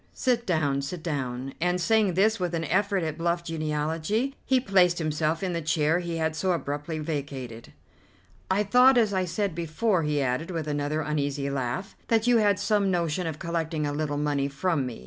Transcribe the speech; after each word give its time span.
Sit 0.15 0.47
down, 0.47 0.81
sit 0.81 1.03
down," 1.03 1.53
and, 1.61 1.79
saying 1.79 2.15
this 2.15 2.39
with 2.39 2.55
an 2.55 2.63
effort 2.63 3.03
at 3.03 3.19
bluff 3.19 3.43
geniality, 3.43 4.33
he 4.43 4.59
placed 4.59 4.97
himself 4.97 5.43
in 5.43 5.53
the 5.53 5.61
chair 5.61 5.99
he 5.99 6.17
had 6.17 6.35
so 6.35 6.53
abruptly 6.53 6.97
vacated. 6.97 7.71
"I 8.49 8.63
thought, 8.63 8.97
as 8.97 9.13
I 9.13 9.25
said 9.25 9.53
before," 9.53 10.01
he 10.01 10.19
added, 10.19 10.49
with 10.49 10.67
another 10.67 11.01
uneasy 11.01 11.51
laugh, 11.51 11.95
"that 12.07 12.25
you 12.25 12.37
had 12.37 12.57
some 12.57 12.89
notion 12.89 13.27
of 13.27 13.37
collecting 13.37 13.85
a 13.85 13.93
little 13.93 14.17
money 14.17 14.47
from 14.47 14.87
me. 14.87 14.99